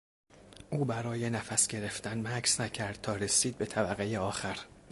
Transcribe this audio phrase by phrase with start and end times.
[0.69, 4.59] او برای نفس گرفتن مکث نکرد تا رسید به طبقهی آخر.